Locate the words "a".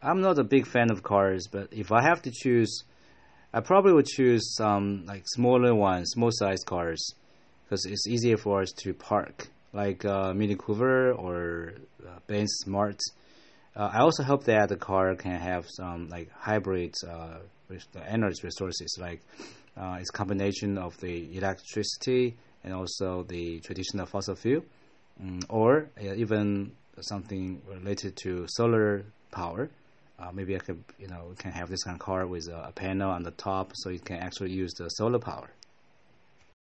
0.38-0.44, 32.48-32.68, 32.68-32.72